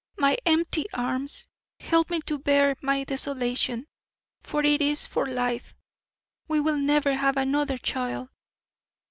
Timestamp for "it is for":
4.65-5.27